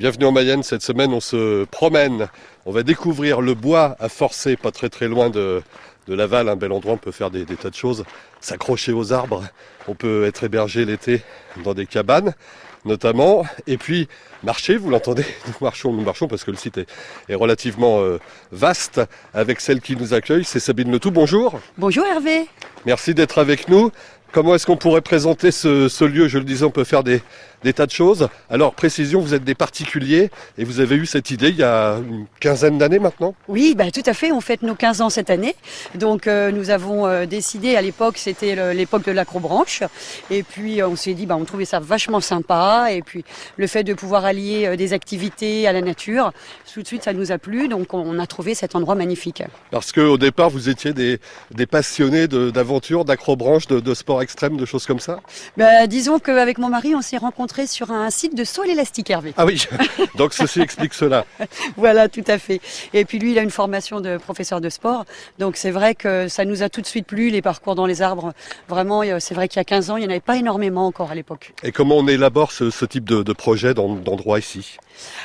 [0.00, 2.28] Bienvenue en Mayenne, cette semaine on se promène,
[2.66, 5.60] on va découvrir le bois à forcer, pas très très loin de,
[6.06, 8.04] de Laval, un bel endroit, on peut faire des, des tas de choses,
[8.40, 9.42] s'accrocher aux arbres,
[9.88, 11.22] on peut être hébergé l'été
[11.64, 12.32] dans des cabanes
[12.84, 14.08] notamment, et puis
[14.42, 16.88] marcher, vous l'entendez, nous marchons, nous marchons parce que le site est,
[17.28, 18.18] est relativement euh,
[18.52, 19.00] vaste,
[19.34, 21.60] avec celle qui nous accueille, c'est Sabine Letou, bonjour.
[21.76, 22.46] Bonjour Hervé.
[22.86, 23.90] Merci d'être avec nous.
[24.30, 26.28] Comment est-ce qu'on pourrait présenter ce, ce, lieu?
[26.28, 27.22] Je le disais, on peut faire des,
[27.62, 28.28] des, tas de choses.
[28.50, 31.96] Alors, précision, vous êtes des particuliers et vous avez eu cette idée il y a
[31.96, 33.34] une quinzaine d'années maintenant?
[33.48, 34.30] Oui, bah, tout à fait.
[34.30, 35.54] On fête nos 15 ans cette année.
[35.94, 39.82] Donc, euh, nous avons euh, décidé, à l'époque, c'était l'époque de l'acrobranche.
[40.30, 42.88] Et puis, euh, on s'est dit, bah, on trouvait ça vachement sympa.
[42.90, 43.24] Et puis,
[43.56, 46.32] le fait de pouvoir allier euh, des activités à la nature,
[46.74, 47.68] tout de suite, ça nous a plu.
[47.68, 49.42] Donc, on a trouvé cet endroit magnifique.
[49.70, 51.18] Parce qu'au départ, vous étiez des,
[51.50, 55.20] des passionnés d'aventure, d'acrobranche, de, de sport extrême, de choses comme ça
[55.56, 59.34] bah, Disons qu'avec mon mari, on s'est rencontrés sur un site de saut élastique, Hervé.
[59.36, 59.66] Ah oui,
[60.16, 61.24] donc ceci explique cela.
[61.76, 62.60] Voilà, tout à fait.
[62.92, 65.04] Et puis lui, il a une formation de professeur de sport.
[65.38, 68.02] Donc c'est vrai que ça nous a tout de suite plu, les parcours dans les
[68.02, 68.32] arbres.
[68.68, 71.10] Vraiment, c'est vrai qu'il y a 15 ans, il n'y en avait pas énormément encore
[71.10, 71.52] à l'époque.
[71.62, 74.78] Et comment on élabore ce, ce type de, de projet, d'endroit ici?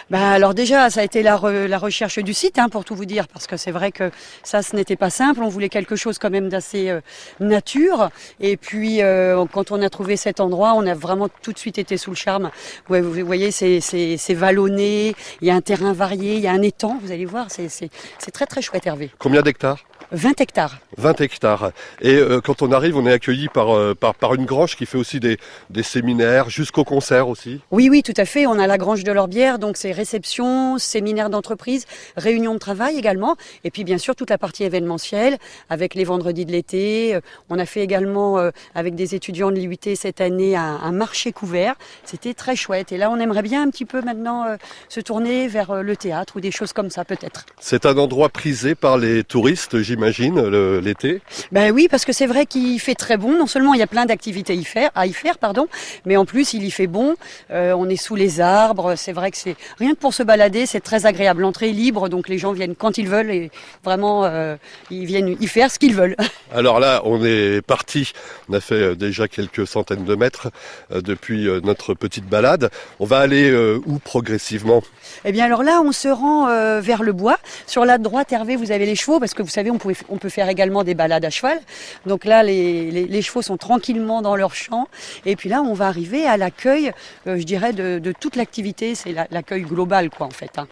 [0.10, 2.96] Bah alors déjà, ça a été la, re, la recherche du site, hein, pour tout
[2.96, 4.12] vous dire, parce que c'est vrai que
[4.44, 5.42] ça, ce n'était pas simple.
[5.44, 7.02] On voulait quelque chose quand même d'assez euh,
[7.40, 8.10] nature.
[8.40, 11.78] Et puis, euh, quand on a trouvé cet endroit, on a vraiment tout de suite
[11.78, 12.52] été sous le charme.
[12.88, 17.00] Vous voyez, c'est vallonné, il y a un terrain varié, il y a un étang,
[17.02, 19.12] vous allez voir, c'est très très chouette, Hervé.
[19.20, 19.84] Combien d'hectares?
[20.14, 20.78] 20 hectares.
[20.98, 21.72] 20 hectares.
[22.02, 24.86] Et euh, quand on arrive, on est accueilli par, euh, par, par, une grange qui
[24.86, 25.38] fait aussi des,
[25.70, 27.62] des séminaires, jusqu'au concert aussi.
[27.72, 28.46] Oui, oui, tout à fait.
[28.46, 33.36] On a la grange de l'Orbière, donc c'est réception, séminaire d'entreprise, réunion de travail également.
[33.64, 35.38] Et puis bien sûr, toute la partie événementielle
[35.70, 37.20] avec les vendredis de l'été.
[37.50, 41.32] On a fait également euh, avec des étudiants de l'IUT cette année un, un marché
[41.32, 41.76] couvert.
[42.06, 42.92] C'était très chouette.
[42.92, 44.58] Et là, on aimerait bien un petit peu maintenant euh,
[44.90, 47.46] se tourner vers euh, le théâtre ou des choses comme ça peut-être.
[47.60, 52.28] C'est un endroit prisé par les touristes, j'imagine j'imagine, l'été Ben oui, parce que c'est
[52.28, 53.38] vrai qu'il fait très bon.
[53.38, 54.60] Non seulement il y a plein d'activités
[54.96, 55.68] à y faire, pardon,
[56.06, 57.16] mais en plus il y fait bon.
[57.52, 58.96] Euh, on est sous les arbres.
[58.96, 61.42] C'est vrai que c'est rien que pour se balader, c'est très agréable.
[61.42, 63.52] L'entrée est libre, donc les gens viennent quand ils veulent et
[63.84, 64.56] vraiment euh,
[64.90, 66.16] ils viennent y faire ce qu'ils veulent.
[66.54, 68.14] Alors là, on est parti.
[68.50, 70.50] On a fait euh, déjà quelques centaines de mètres
[70.92, 72.70] depuis notre petite balade.
[73.00, 73.54] On va aller
[73.86, 74.84] où progressivement?
[75.26, 76.48] Eh bien alors là, on se rend
[76.80, 77.38] vers le bois.
[77.68, 79.78] Sur la droite, Hervé, vous avez les chevaux parce que vous savez, on,
[80.10, 81.60] on peut faire également des balades à cheval.
[82.06, 84.88] Donc là, les, chevaux sont tranquillement dans leur champ.
[85.26, 86.92] Et puis là, on va arriver à l'accueil,
[87.28, 88.96] euh, je dirais, de, de toute l'activité.
[88.96, 90.52] C'est l'accueil global, quoi, en fait.
[90.58, 90.68] Hein.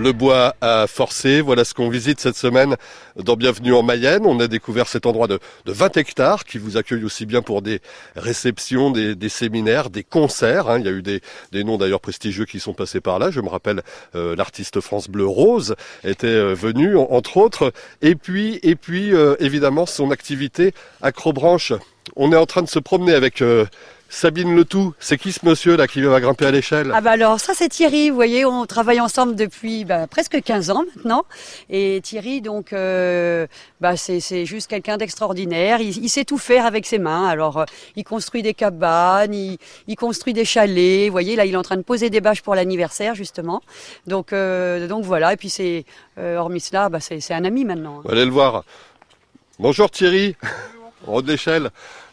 [0.00, 1.40] Le bois à forcer.
[1.42, 2.76] Voilà ce qu'on visite cette semaine
[3.16, 4.22] dans Bienvenue en Mayenne.
[4.24, 7.60] On a découvert cet endroit de, de 20 hectares qui vous accueille aussi bien pour
[7.60, 7.80] des
[8.16, 10.70] réceptions, des, séminaires, des concerts.
[10.70, 10.78] Hein.
[10.78, 11.20] Il y a eu des,
[11.64, 13.30] noms d'ailleurs prestigieux qui sont passés par là.
[13.30, 13.82] Je me rappelle
[14.14, 17.72] euh, l'artiste France Bleu Rose était euh, venu entre autres.
[18.00, 18.60] Et puis,
[18.90, 20.72] euh, évidemment son activité
[21.02, 21.74] acrobranche.
[22.16, 23.42] On est en train de se promener avec
[24.12, 26.90] Sabine Letou, c'est qui ce monsieur là qui va grimper à l'échelle?
[26.92, 30.70] Ah bah alors ça c'est Thierry, vous voyez, on travaille ensemble depuis bah, presque 15
[30.70, 31.22] ans maintenant.
[31.70, 33.46] Et Thierry donc euh,
[33.80, 37.28] bah, c'est juste quelqu'un d'extraordinaire, il, il, sait tout faire avec ses mains.
[37.28, 41.54] Alors euh, il construit des cabanes, il, il, construit des chalets, vous voyez là il
[41.54, 43.62] est en train de poser des bâches pour l'anniversaire justement.
[44.08, 45.84] Donc, euh, donc voilà, et puis c'est
[46.18, 48.02] euh, hormis cela, bah, c'est un ami maintenant.
[48.08, 48.64] Allez le voir.
[49.60, 50.34] Bonjour Thierry,
[51.06, 51.70] en haut de l'échelle.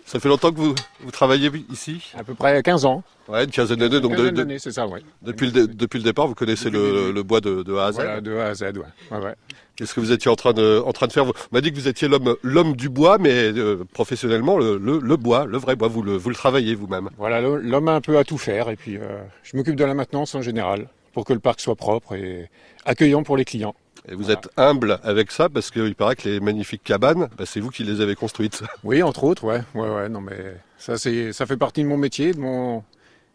[0.08, 3.04] Ça fait longtemps que vous, vous travaillez ici À peu près 15 ans.
[3.28, 4.00] Ouais, une quinzaine d'années.
[4.00, 5.02] Donc de, de, c'est ça, ouais.
[5.22, 7.96] Depuis, le, depuis le départ, vous connaissez le, le, bois de, de, A à Z.
[7.96, 8.72] Voilà, de A à Z, ouais.
[9.12, 9.36] ouais, ouais.
[9.76, 11.26] Qu'est-ce que vous étiez en train de, en train de faire?
[11.26, 15.00] Vous m'avez dit que vous étiez l'homme, l'homme du bois, mais euh, professionnellement, le, le,
[15.00, 17.10] le, bois, le vrai bois, vous le, vous le travaillez vous-même.
[17.18, 19.94] Voilà, l'homme a un peu à tout faire, et puis euh, je m'occupe de la
[19.94, 22.50] maintenance en général, pour que le parc soit propre et
[22.86, 23.76] accueillant pour les clients.
[24.08, 24.40] Et vous voilà.
[24.40, 27.84] êtes humble avec ça parce qu'il paraît que les magnifiques cabanes, bah, c'est vous qui
[27.84, 28.64] les avez construites.
[28.84, 30.10] Oui, entre autres, ouais, ouais, ouais.
[30.10, 32.34] Non, mais ça, c'est, ça fait partie de mon métier.
[32.34, 32.84] De mon,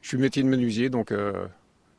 [0.01, 1.47] je suis métier de menuisier, donc euh,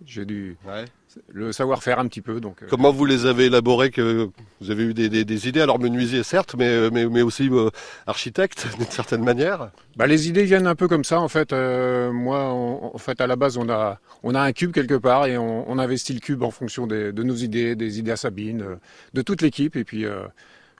[0.06, 0.86] j'ai dû ouais.
[1.30, 2.40] Le savoir-faire un petit peu.
[2.40, 2.64] Donc.
[2.64, 2.68] Euh...
[2.70, 4.30] Comment vous les avez élaborés Que
[4.62, 5.62] vous avez eu des, des, des idées?
[5.62, 7.70] Alors menuisier, certes, mais mais, mais aussi euh,
[8.08, 9.70] architecte d'une certaine manière.
[9.96, 11.20] Bah, les idées viennent un peu comme ça.
[11.20, 14.52] En fait, euh, moi, on, en fait, à la base, on a on a un
[14.52, 17.76] cube quelque part et on, on investit le cube en fonction des, de nos idées,
[17.76, 18.66] des idées à Sabine,
[19.14, 20.06] de toute l'équipe, et puis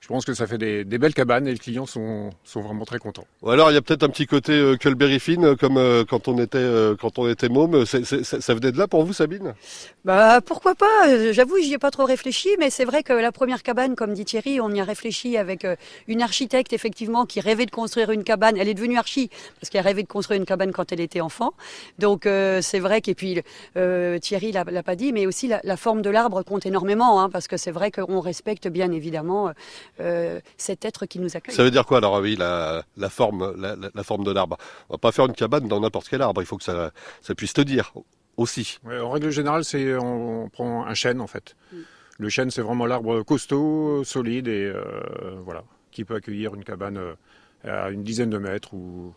[0.04, 2.98] je pense que ça fait des, belles cabanes et les clients sont, sont vraiment très
[2.98, 3.24] contents.
[3.40, 6.28] Ou alors il y a peut-être un petit côté euh, Culberry Fine comme euh, quand
[6.28, 7.86] on était euh, quand on était môme.
[7.86, 9.54] ça venait de là pour vous, Sabine?
[10.04, 11.32] Bah pourquoi pas?
[11.32, 14.26] J'avoue, j'y ai pas trop réfléchi, mais c'est vrai que la première cabane, comme dit
[14.26, 15.66] Thierry, on y a réfléchi avec
[16.06, 18.58] une architecte effectivement qui rêvait de construire une cabane.
[18.58, 21.54] Elle est devenue archi parce qu'elle rêvait de construire une cabane quand elle était enfant.
[21.98, 22.28] Donc
[22.60, 23.40] c'est vrai qu'et puis
[24.20, 27.48] Thierry l'a, l'a pas dit, mais aussi la, forme de l'arbre compte énormément, hein, parce
[27.48, 29.54] que c'est vrai qu'on respecte bien évidemment
[30.00, 31.54] euh, cet être qui nous accueille.
[31.54, 34.56] Ça veut dire quoi alors oui la, forme la, forme de l'arbre?
[34.88, 36.42] On va pas faire une cabane dans n'importe quel arbre.
[36.42, 36.90] Il faut que ça,
[37.22, 37.92] ça puisse te dire
[38.36, 38.78] aussi.
[38.84, 41.56] en règle générale, c'est on, prend un chêne en fait.
[41.72, 41.76] Mm.
[42.18, 44.82] Le chêne, c'est vraiment l'arbre costaud, solide et euh,
[45.44, 47.14] voilà, qui peut accueillir une cabane euh,
[47.64, 49.12] à une dizaine de mètres ou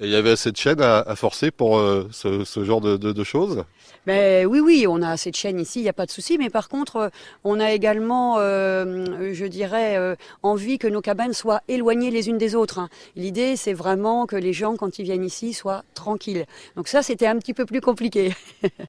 [0.00, 3.64] et il y avait assez de chaînes à, forcer pour euh, ce, genre de, choses?
[4.06, 6.36] Ben, Oui, oui, on a assez de chaînes ici, il n'y a pas de souci.
[6.38, 7.08] Mais par contre, euh,
[7.44, 12.54] on a également, euh, je dirais, envie que nos cabanes soient éloignées les unes des
[12.54, 12.78] autres.
[12.78, 12.88] Hein.
[13.16, 16.46] L'idée, c'est vraiment que les gens, quand ils viennent ici, soient tranquilles.
[16.76, 18.34] Donc ça, c'était un petit peu plus compliqué.